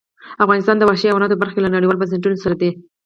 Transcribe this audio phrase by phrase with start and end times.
[0.43, 2.69] افغانستان د وحشي حیواناتو برخه کې له نړیوالو بنسټونو سره دی.